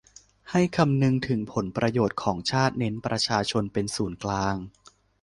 [0.51, 4.55] ให้คำนึงถึงผลประโยชน์ของชาติ เน้นประชาชนเป็นศูนย์กลาง